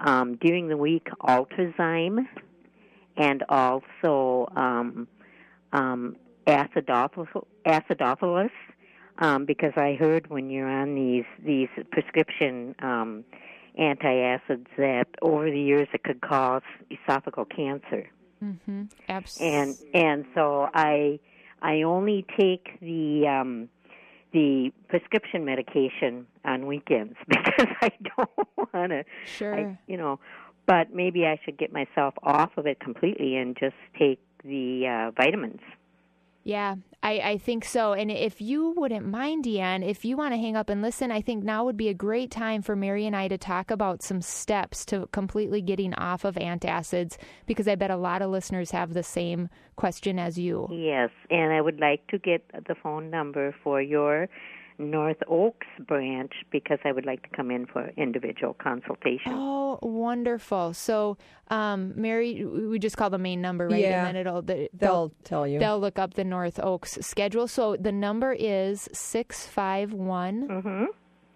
[0.00, 2.26] um, during the week Altazyme,
[3.16, 5.08] and also um,
[5.72, 8.50] um, acidophilus, acidophilus
[9.18, 13.24] um, because I heard when you're on these these prescription um,
[13.78, 18.08] antacids that over the years it could cause esophageal cancer
[18.42, 18.82] Mm-hmm.
[19.08, 21.18] Abs- and and so I
[21.62, 23.68] I only take the um
[24.32, 29.54] the prescription medication on weekends because I don't want to sure.
[29.54, 30.20] I you know
[30.66, 35.10] but maybe I should get myself off of it completely and just take the uh
[35.12, 35.60] vitamins.
[36.46, 37.92] Yeah, I, I think so.
[37.92, 41.20] And if you wouldn't mind, Deanne, if you want to hang up and listen, I
[41.20, 44.22] think now would be a great time for Mary and I to talk about some
[44.22, 48.94] steps to completely getting off of antacids because I bet a lot of listeners have
[48.94, 50.68] the same question as you.
[50.70, 54.28] Yes, and I would like to get the phone number for your
[54.78, 59.32] North Oaks branch because I would like to come in for individual consultation.
[59.32, 60.74] Oh, wonderful.
[60.74, 61.16] So,
[61.48, 63.80] um, Mary, we just call the main number, right?
[63.80, 64.06] Yeah.
[64.06, 65.58] And then it'll, the, They'll tell you.
[65.58, 67.48] They'll look up the North Oaks schedule.
[67.48, 70.86] So the number is 651 Mhm.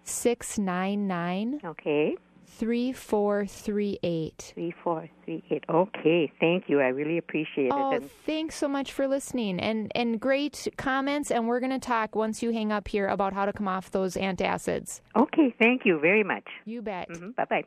[0.03, 2.15] 699 Okay.
[2.61, 4.51] 3438.
[4.55, 5.63] 3438.
[5.67, 6.79] Okay, thank you.
[6.79, 7.95] I really appreciate Oh, it.
[8.03, 12.15] And thanks so much for listening and and great comments and we're going to talk
[12.15, 15.01] once you hang up here about how to come off those antacids.
[15.15, 16.43] okay, thank you very much.
[16.65, 17.07] You bet.
[17.15, 17.63] hmm Bye bye.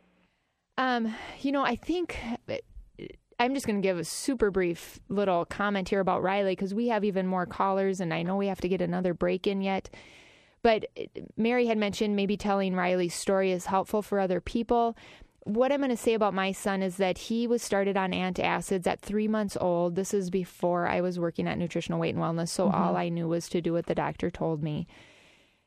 [0.78, 2.16] Um, you know, I think
[3.38, 6.88] I'm just going to give a super brief little comment here about Riley because we
[6.88, 9.90] have even more callers, and I know we have to get another break in yet.
[10.64, 10.86] But
[11.36, 14.96] Mary had mentioned maybe telling Riley's story is helpful for other people.
[15.42, 18.86] What I'm going to say about my son is that he was started on antacids
[18.86, 19.94] at three months old.
[19.94, 23.28] This is before I was working at Nutritional Weight and Wellness, so all I knew
[23.28, 24.86] was to do what the doctor told me.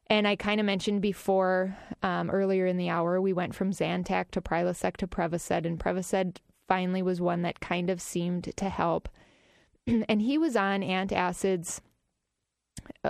[0.08, 4.32] And I kind of mentioned before, um, earlier in the hour, we went from Zantac
[4.32, 9.10] to Prilosec to Prevacid, and Prevacid finally was one that kind of seemed to help.
[9.88, 11.82] and he was on antacids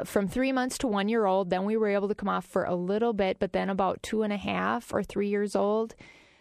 [0.05, 1.49] from three months to one year old.
[1.49, 4.23] Then we were able to come off for a little bit, but then about two
[4.23, 5.95] and a half or three years old,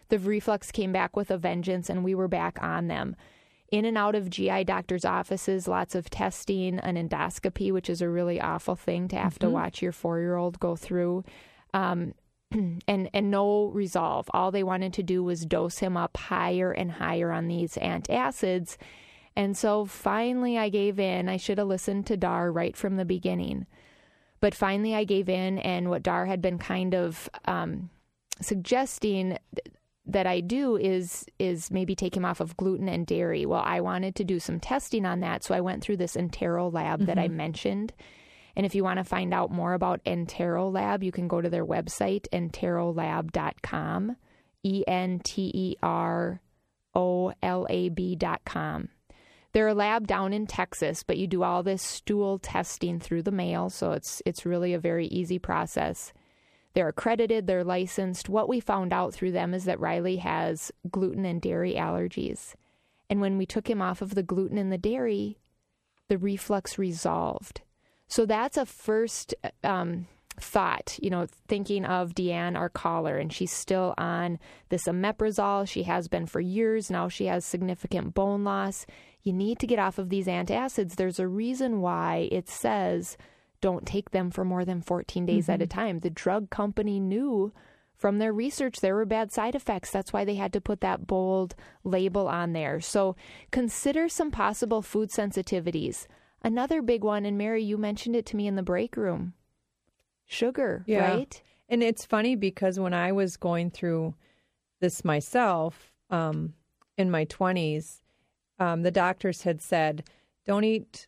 [0.09, 3.15] the reflux came back with a vengeance, and we were back on them
[3.71, 8.09] in and out of GI doctors' offices, lots of testing, an endoscopy, which is a
[8.09, 11.23] really awful thing to have to watch your four year old go through.
[11.73, 12.13] Um,
[12.51, 14.29] and and no resolve.
[14.33, 18.77] All they wanted to do was dose him up higher and higher on these antacids.
[19.37, 21.29] And so finally I gave in.
[21.29, 23.67] I should have listened to Dar right from the beginning.
[24.39, 27.91] But finally I gave in and what Dar had been kind of um,
[28.41, 29.37] suggesting
[30.07, 33.45] that I do is is maybe take him off of gluten and dairy.
[33.45, 37.05] Well, I wanted to do some testing on that, so I went through this EnteroLab
[37.05, 37.93] that I mentioned.
[38.55, 41.65] And if you want to find out more about EnteroLab, you can go to their
[41.65, 44.15] website enterolab.com,
[44.63, 46.41] E N T E R
[46.95, 48.89] O L A B.com.
[49.57, 53.31] They're a lab down in Texas, but you do all this stool testing through the
[53.31, 56.13] mail, so it's it's really a very easy process.
[56.75, 58.29] They're accredited, they're licensed.
[58.29, 62.53] What we found out through them is that Riley has gluten and dairy allergies.
[63.09, 65.39] And when we took him off of the gluten and the dairy,
[66.07, 67.61] the reflux resolved.
[68.07, 70.05] So that's a first um,
[70.39, 74.37] thought, you know, thinking of Deanne, our caller, and she's still on
[74.69, 75.67] this omeprazole.
[75.67, 77.09] She has been for years now.
[77.09, 78.85] She has significant bone loss.
[79.27, 80.95] You need to get off of these antacids.
[80.95, 83.17] There's a reason why it says
[83.59, 85.99] don't take them for more than 14 days at a time.
[85.99, 87.51] The drug company knew
[87.93, 89.91] from their research there were bad side effects.
[89.91, 92.79] That's why they had to put that bold label on there.
[92.79, 93.15] So
[93.51, 96.07] consider some possible food sensitivities.
[96.43, 99.33] Another big one, and Mary, you mentioned it to me in the break room
[100.25, 101.15] sugar, Yeah.
[101.15, 101.41] right?
[101.67, 104.13] And it's funny because when I was going through
[104.79, 106.53] this myself um,
[106.97, 108.01] in my 20s,
[108.59, 110.03] um, the doctors had said,
[110.45, 111.07] don't eat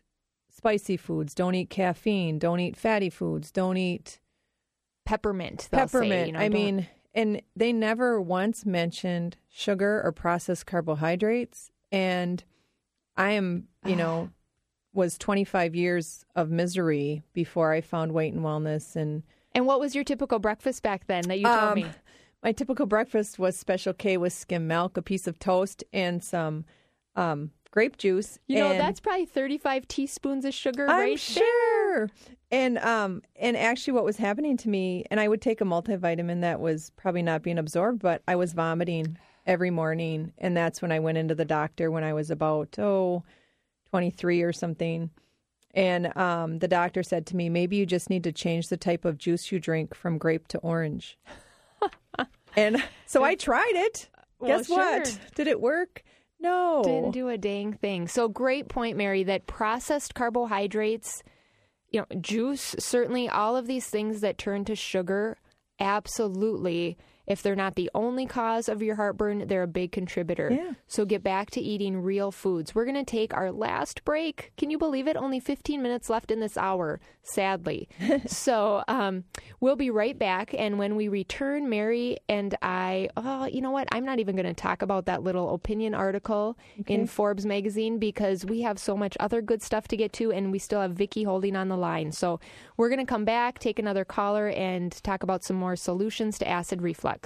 [0.50, 4.20] spicy foods, don't eat caffeine, don't eat fatty foods, don't eat
[5.04, 5.68] Peppermint.
[5.70, 6.26] they'll say, peppermint.
[6.28, 11.70] you know, I don't- mean, and they never once mentioned sugar or processed carbohydrates.
[11.90, 12.44] And
[13.16, 14.30] I am, you know,
[14.92, 19.22] was 25 years of misery before I found weight and wellness and
[19.54, 21.86] And what was your typical breakfast back then that you told um, me?
[22.42, 26.64] My typical breakfast was Special K with skim milk, a piece of toast, and some
[27.16, 28.38] um, grape juice.
[28.46, 31.44] You know, that's probably 35 teaspoons of sugar I'm right there.
[31.44, 32.10] sure.
[32.50, 36.40] And um, and actually, what was happening to me, and I would take a multivitamin
[36.40, 40.92] that was probably not being absorbed, but I was vomiting every morning, and that's when
[40.92, 43.22] I went into the doctor when I was about oh,
[43.90, 45.10] 23 or something.
[45.72, 49.04] And um, the doctor said to me, maybe you just need to change the type
[49.04, 51.16] of juice you drink from grape to orange.
[52.56, 54.08] and so I tried it.
[54.40, 55.18] Well, Guess what?
[55.36, 56.02] Did it work?
[56.40, 56.82] No.
[56.84, 58.08] Didn't do a dang thing.
[58.08, 61.22] So great point, Mary, that processed carbohydrates,
[61.90, 65.36] you know, juice, certainly all of these things that turn to sugar,
[65.78, 66.96] absolutely.
[67.30, 70.50] If they're not the only cause of your heartburn, they're a big contributor.
[70.50, 70.72] Yeah.
[70.88, 72.74] So get back to eating real foods.
[72.74, 74.52] We're going to take our last break.
[74.56, 75.16] Can you believe it?
[75.16, 77.88] Only 15 minutes left in this hour, sadly.
[78.26, 79.22] so um,
[79.60, 80.52] we'll be right back.
[80.58, 83.86] And when we return, Mary and I, oh, you know what?
[83.92, 88.44] I'm not even going to talk about that little opinion article in Forbes magazine because
[88.44, 91.22] we have so much other good stuff to get to, and we still have Vicky
[91.22, 92.10] holding on the line.
[92.10, 92.40] So
[92.76, 96.48] we're going to come back, take another caller, and talk about some more solutions to
[96.48, 97.19] acid reflux.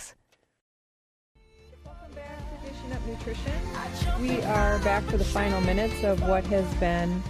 [1.84, 3.52] Welcome back to Dishing Up Nutrition.
[4.20, 7.22] We are back for the final minutes of what has been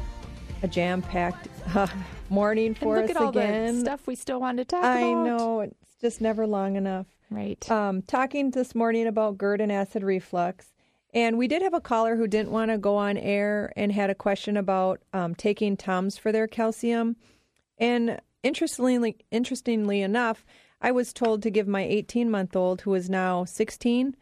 [0.62, 1.86] a jam-packed uh,
[2.30, 3.74] morning for and look us at all again.
[3.74, 5.24] the stuff we still want to talk I about.
[5.24, 7.06] know it's just never long enough.
[7.30, 7.70] Right.
[7.70, 10.72] Um, talking this morning about GERD and acid reflux,
[11.12, 14.08] and we did have a caller who didn't want to go on air and had
[14.10, 17.16] a question about um, taking Tums for their calcium.
[17.78, 20.44] And interestingly, interestingly enough,
[20.84, 24.14] I was told to give my 18 month old, who is now 16,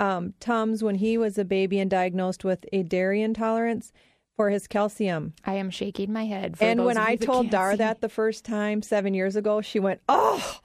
[0.00, 3.92] um, Tums when he was a baby and diagnosed with a dairy intolerance
[4.34, 5.34] for his calcium.
[5.44, 6.58] I am shaking my head.
[6.58, 7.78] For and when I told Dar see.
[7.78, 10.60] that the first time seven years ago, she went, "Oh!"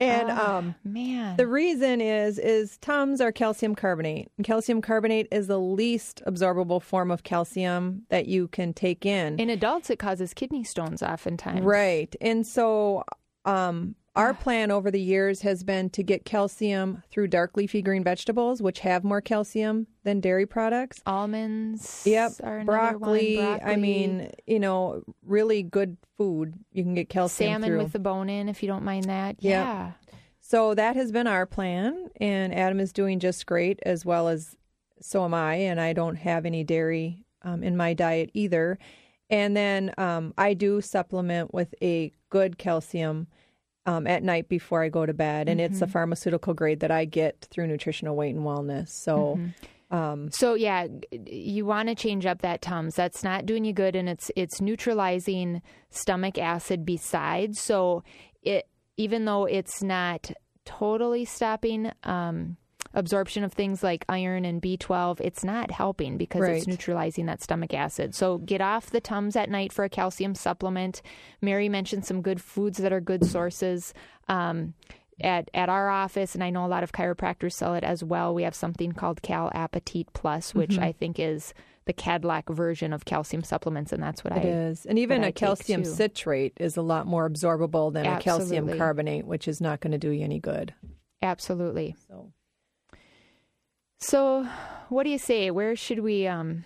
[0.00, 4.30] And Ah, um, man, the reason is is Tums are calcium carbonate.
[4.36, 9.38] And calcium carbonate is the least absorbable form of calcium that you can take in.
[9.38, 11.62] in adults it causes kidney stones oftentimes.
[11.62, 12.14] Right.
[12.20, 13.04] And so
[13.44, 18.02] um, our plan over the years has been to get calcium through dark leafy green
[18.02, 21.00] vegetables, which have more calcium than dairy products.
[21.06, 22.02] Almonds.
[22.04, 22.32] Yep.
[22.40, 26.54] Another Broccoli, I mean, you know, really good food.
[26.72, 27.78] You can get calcium salmon through.
[27.78, 29.36] with the bone in, if you don't mind that.
[29.38, 29.52] Yep.
[29.52, 29.92] Yeah.
[30.40, 34.56] So that has been our plan, and Adam is doing just great, as well as
[35.00, 38.78] so am I, and I don't have any dairy um, in my diet either.
[39.30, 43.28] And then um, I do supplement with a good calcium
[43.88, 47.06] um, at night before I go to bed, and it's a pharmaceutical grade that I
[47.06, 48.88] get through Nutritional Weight and Wellness.
[48.90, 49.38] So.
[49.90, 52.94] Um, So yeah, you want to change up that Tums.
[52.94, 57.58] That's not doing you good, and it's it's neutralizing stomach acid besides.
[57.58, 58.02] So
[58.42, 58.68] it
[58.98, 60.30] even though it's not
[60.66, 62.58] totally stopping um,
[62.94, 66.56] absorption of things like iron and B12, it's not helping because Right.
[66.56, 68.14] it's neutralizing that stomach acid.
[68.14, 71.02] So get off the Tums at night for a calcium supplement.
[71.40, 73.94] Mary mentioned some good foods that are good sources.
[74.28, 74.74] Um,
[75.20, 78.32] at at our office, and I know a lot of chiropractors sell it as well.
[78.32, 80.82] We have something called Cal Apatite Plus, which Mm-hmm.
[80.84, 81.52] I think is
[81.86, 84.86] the Cadillac version of calcium supplements, and that's what It I is.
[84.86, 88.68] And even I a take, calcium citrate is a lot more absorbable than a calcium
[88.78, 90.72] carbonate, which is not going to do you any good.
[91.20, 91.96] absolutely.
[92.06, 92.32] So,
[93.98, 94.44] So,
[94.88, 95.50] what do you say?
[95.50, 96.26] Where should we?
[96.26, 96.64] Um,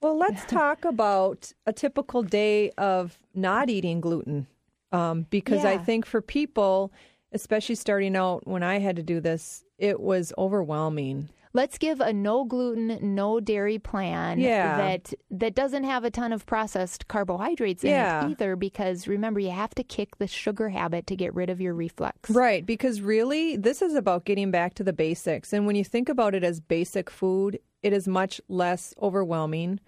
[0.00, 4.46] well, let's talk about a typical day of not eating gluten,
[4.92, 6.92] um, because I think for people,
[7.32, 11.30] especially starting out when I had to do this, it was overwhelming.
[11.54, 14.76] Let's give a no gluten, no dairy plan Yeah.
[14.76, 18.26] that that doesn't have a ton of processed carbohydrates in Yeah.
[18.26, 18.56] it either.
[18.56, 22.28] Because remember, you have to kick the sugar habit to get rid of your reflux.
[22.30, 25.52] Right, because really, this is about getting back to the basics.
[25.52, 29.78] And when you think about it as basic food, it is much less overwhelming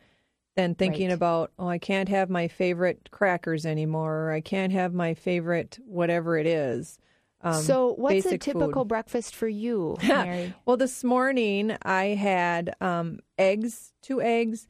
[0.54, 1.14] than thinking Right.
[1.14, 5.78] about, oh, I can't have my favorite crackers anymore, or I can't have my favorite
[5.84, 6.98] whatever it is.
[7.46, 8.52] Um, so, what's a basic food.
[8.52, 10.52] typical breakfast for you, Mary?
[10.64, 14.66] Well, this morning I had um, eggs, two eggs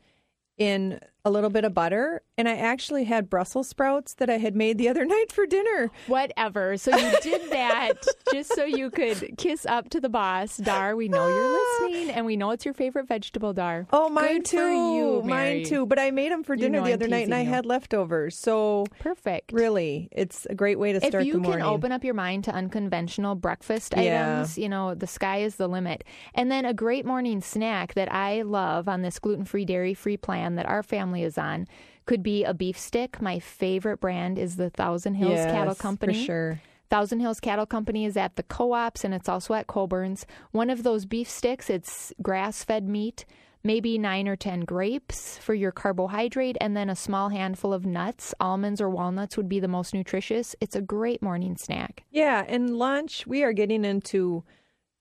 [0.59, 4.55] in a little bit of butter, and I actually had Brussels sprouts that I had
[4.55, 5.91] made the other night for dinner.
[6.07, 6.77] Whatever.
[6.77, 7.95] So you did that
[8.33, 10.57] just so you could kiss up to the boss.
[10.57, 11.79] Dar, we know you're ah.
[11.83, 13.89] listening, and we know it's your favorite vegetable, Dar.
[13.93, 14.95] Oh, mine Good too.
[14.95, 15.85] You, mine too.
[15.85, 17.49] But I made them for You dinner know the other night, and I you.
[17.49, 18.39] had leftovers.
[18.39, 19.51] So Perfect.
[19.51, 21.23] really, it's a great way to start.
[21.23, 24.35] if you the can open up your mind to unconventional breakfast Yeah.
[24.35, 26.05] items, you know, the sky is the limit.
[26.37, 30.17] And then a great morning snack that I love on this gluten free, dairy free
[30.17, 31.67] plan that our family is on
[32.07, 33.21] could be a beef stick.
[33.21, 36.15] My favorite brand is the Thousand Hills yes, Cattle Company.
[36.15, 36.61] for sure.
[36.89, 40.25] Thousand Hills Cattle Company is at the co-ops and it's also at Coborn's.
[40.53, 43.25] One of those beef sticks, it's grass-fed meat,
[43.65, 48.33] maybe 9 or 10 grapes for your carbohydrate and then a small handful of nuts.
[48.39, 50.55] Almonds or walnuts would be the most nutritious.
[50.61, 52.05] It's a great morning snack.
[52.13, 54.45] Yeah, and lunch we are getting into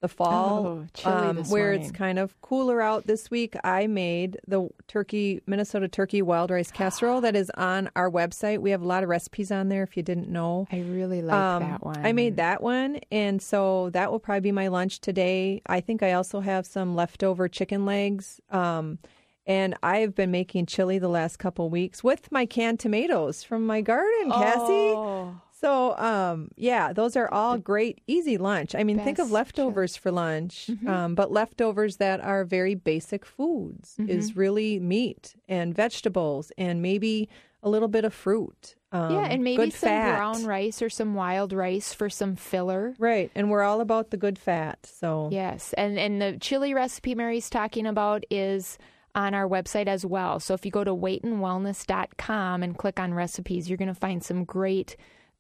[0.06, 1.82] the fall Oh, um, where morning.
[1.82, 3.56] it's kind of cooler out this week.
[3.64, 8.60] I made the turkey Minnesota turkey wild rice casserole that is on our website.
[8.60, 10.68] We have a lot of recipes on there if you didn't know.
[10.72, 12.06] I really like Um, that one.
[12.06, 15.62] I made that one, and so that will probably be my lunch today.
[15.66, 18.40] I think I also have some leftover chicken legs.
[18.52, 19.00] Um,
[19.48, 23.82] and I've been making chili the last couple weeks with my canned tomatoes from my
[23.82, 24.94] garden, Cassie.
[24.96, 28.76] Oh, So, um, yeah, those are all great, easy lunch.
[28.76, 30.88] I mean, think of Best leftovers for lunch, Mm-hmm.
[30.90, 34.10] um, but leftovers that are very basic foods Mm-hmm.
[34.10, 37.30] is really meat and vegetables and maybe
[37.64, 38.76] a little bit of fruit.
[38.92, 40.16] Um, yeah, and maybe some fat.
[40.18, 42.94] brown rice or some wild rice for some filler.
[43.00, 44.86] Right, and we're all about the good fat.
[44.86, 48.78] So, Yes, and and the chili recipe Mary's talking about is
[49.16, 50.40] on our website as well.
[50.42, 54.44] So if you go to weightandwellness.com and click on recipes, you're going to find some
[54.44, 54.96] great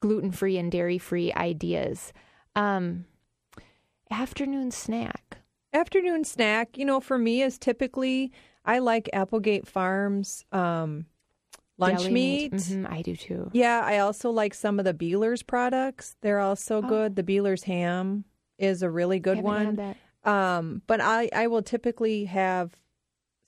[0.09, 2.13] gluten-free and dairy-free ideas.
[2.55, 3.05] Um,
[4.11, 5.37] afternoon snack.
[5.73, 8.31] afternoon snack, you know, for me is typically
[8.63, 11.05] I like Applegate Farms um,
[11.77, 12.53] lunch Deli meat.
[12.53, 13.49] Mhm, I do too.
[13.53, 16.15] Yeah, I also like some of the Beeler's products.
[16.21, 16.87] They're also Oh.
[16.87, 17.15] good.
[17.15, 18.23] The Beeler's ham
[18.57, 19.75] is a really good one.
[19.75, 19.97] that.
[20.23, 22.71] Um, but I, I will typically have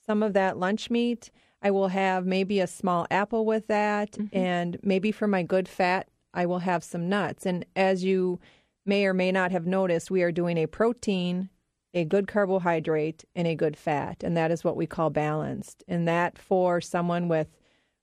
[0.06, 1.30] some of that lunch meat.
[1.62, 4.12] I will have maybe a small apple with that.
[4.12, 4.36] Mm-hmm.
[4.36, 7.46] And maybe for my good fat, I will have some nuts.
[7.46, 8.38] And as you
[8.86, 11.48] may or may not have noticed, we are doing a protein,
[11.92, 14.22] a good carbohydrate, and a good fat.
[14.22, 15.82] And that is what we call balanced.
[15.88, 17.48] And that for someone with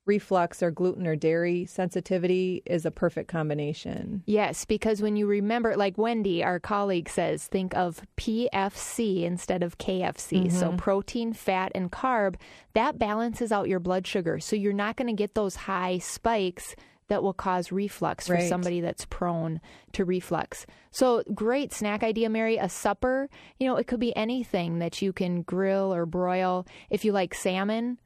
[0.05, 4.21] reflux or gluten or dairy sensitivity is a perfect combination.
[4.25, 9.77] Yes, because when you remember, like Wendy, our colleague says, think of PFC instead of
[9.77, 10.51] KFC.
[10.51, 10.75] So mm-hmm.
[10.75, 12.35] protein, fat, and carb,
[12.73, 14.41] that balances out your blood sugar.
[14.41, 16.75] So you're not going to get those high spikes
[17.07, 18.49] that will cause reflux for Right.
[18.49, 19.61] somebody that's prone
[19.93, 20.65] to reflux.
[20.91, 22.57] So great snack idea, Mary.
[22.57, 23.29] A supper,
[23.59, 26.65] you know, it could be anything that you can grill or broil.
[26.89, 27.99] If you like salmon,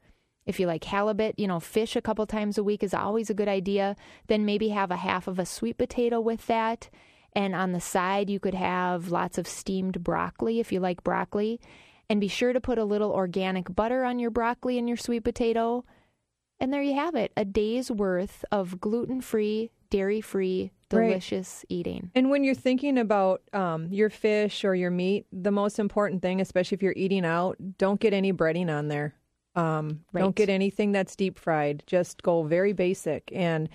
[0.46, 3.34] if you like halibut, you know, fish a couple times a week is always a
[3.34, 3.96] good idea.
[4.26, 6.90] Then maybe have a half of a sweet potato with that.
[7.32, 11.60] And on the side, you could have lots of steamed broccoli if you like broccoli.
[12.08, 15.22] And be sure to put a little organic butter on your broccoli and your sweet
[15.22, 15.84] potato.
[16.60, 21.06] And there you have it a day's worth of gluten free, dairy free, Right.
[21.08, 22.10] delicious eating.
[22.16, 26.40] And when you're thinking about um, your fish or your meat, the most important thing,
[26.40, 29.14] especially if you're eating out, don't get any breading on there.
[29.54, 30.22] Um, Right.
[30.22, 31.84] Don't get anything that's deep fried.
[31.86, 33.30] Just go very basic.
[33.32, 33.68] And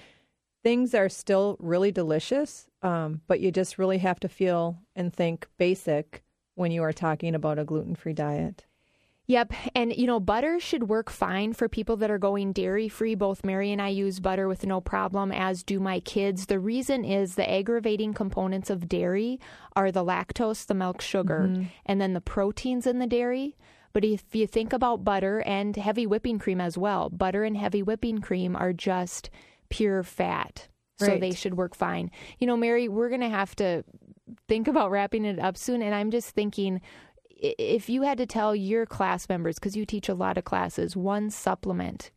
[0.64, 5.48] things are still really delicious, um, but you just really have to feel and think
[5.58, 6.22] basic
[6.56, 8.66] when you are talking about a gluten free diet.
[9.28, 9.54] Yep.
[9.74, 13.16] And, you know, butter should work fine for people that are going dairy free.
[13.16, 16.46] Both Mary and I use butter with no problem, as do my kids.
[16.46, 19.40] The reason is the aggravating components of dairy
[19.76, 21.64] are the lactose, the milk sugar, mm-hmm.
[21.86, 23.58] and then the proteins in the dairy.
[23.94, 27.82] But if you think about butter and heavy whipping cream as well, butter and heavy
[27.82, 29.30] whipping cream are just
[29.70, 30.68] pure fat.
[30.98, 32.10] So they should work fine.
[32.40, 33.84] You know, Mary, we're going to have to
[34.48, 35.82] think about wrapping it up soon.
[35.82, 36.80] And I'm just thinking
[37.36, 40.96] if you had to tell your class members, because you teach a lot of classes,
[40.96, 42.12] one supplement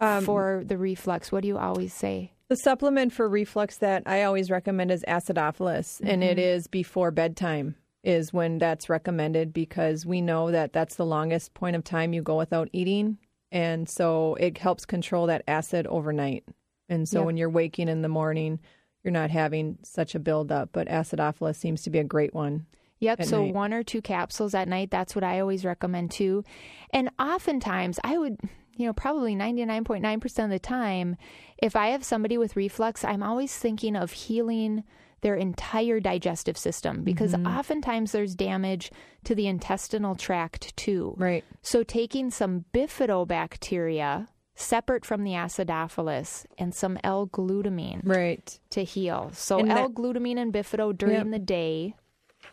[0.00, 2.32] Um, for the reflux, what do you always say?
[2.48, 7.76] The supplement for reflux that I always recommend is acidophilus, and it is before bedtime
[8.02, 12.20] is when that's recommended because we know that that's the longest point of time you
[12.20, 13.16] go without eating,
[13.52, 16.44] and so it helps control that acid overnight.
[16.88, 17.26] And so Yep.
[17.26, 18.58] when you're waking in the morning,
[19.04, 20.70] you're not having such a buildup.
[20.72, 22.66] But acidophilus seems to be a great one.
[23.02, 23.24] Yep.
[23.24, 23.54] So night.
[23.54, 24.90] one or two capsules at night.
[24.90, 26.44] That's what I always recommend too.
[26.90, 28.38] And oftentimes, I would,
[28.76, 31.16] you know, probably 99.9% of the time,
[31.58, 34.84] if I have somebody with reflux, I'm always thinking of healing
[35.20, 37.46] their entire digestive system because Mm-hmm.
[37.46, 38.90] oftentimes there's damage
[39.24, 41.14] to the intestinal tract too.
[41.16, 41.44] Right.
[41.62, 48.58] So taking some bifidobacteria separate from the acidophilus and some L-glutamine Right.
[48.70, 49.30] to heal.
[49.32, 51.30] So And L-glutamine and bifido during Yep.
[51.30, 51.94] the day.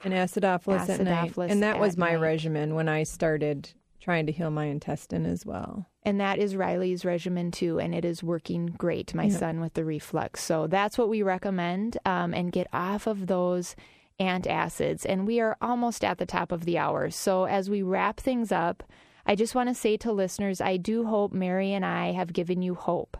[0.04, 1.36] And acidophilus, at night.
[1.38, 2.22] And that was my night.
[2.22, 3.70] regimen when I started
[4.00, 5.86] trying to heal my intestine as well.
[6.04, 9.14] And that is Riley's regimen too, and it is working great.
[9.14, 11.98] My son with the reflux, so that's what we recommend.
[12.06, 13.76] Um, and get off of those
[14.20, 15.06] antacids.
[15.08, 17.10] And we are almost at the top of the hour.
[17.10, 18.84] So as we wrap things up,
[19.26, 22.62] I just want to say to listeners, I do hope Mary and I have given
[22.62, 23.18] you hope.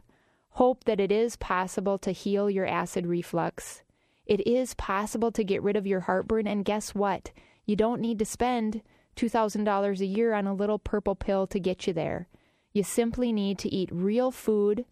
[0.52, 3.84] Hope that it is possible to heal your acid reflux.
[4.30, 6.46] It is possible to get rid of your heartburn.
[6.46, 7.32] And guess what?
[7.66, 8.84] You don't need to spend
[9.16, 12.28] $2,000 a year on a little purple pill to get you there.
[12.72, 14.86] You simply need to eat real food.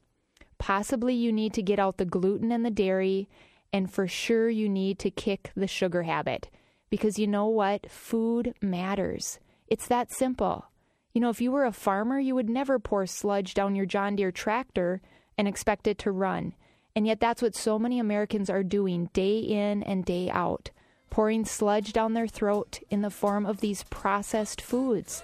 [0.57, 3.29] Possibly you need to get out the gluten and the dairy.
[3.71, 6.49] And for sure, you need to kick the sugar habit.
[6.89, 7.91] Because you know what?
[7.91, 9.39] Food matters.
[9.67, 10.65] It's that simple.
[11.13, 14.15] You know, if you were a farmer, you would never pour sludge down your John
[14.15, 14.99] Deere tractor
[15.37, 16.55] and expect it to run.
[16.97, 20.71] And yet, that's what so many Americans are doing day in and day out,
[21.11, 25.23] pouring sludge down their throat in the form of these processed foods.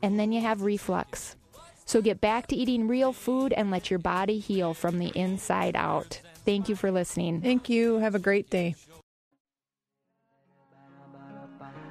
[0.00, 1.36] And then you have reflux.
[1.84, 5.76] So get back to eating real food and let your body heal from the inside
[5.76, 6.22] out.
[6.46, 7.42] Thank you for listening.
[7.42, 7.98] Thank you.
[7.98, 8.76] Have a great day.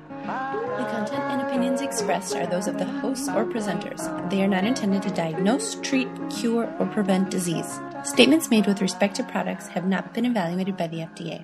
[0.09, 4.29] The content and opinions expressed are those of the hosts or presenters.
[4.31, 7.79] They are not intended to diagnose, treat, cure, or prevent disease.
[8.03, 11.43] Statements made with respect to products have not been evaluated by the FDA.